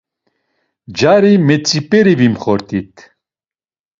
Cari 0.97 1.33
metzip̌eri 1.47 2.13
vimxot̆it. 2.19 2.95